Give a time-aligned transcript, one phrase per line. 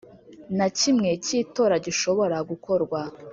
[0.57, 2.99] Na kimwe cy’itora gishobora gukorwa.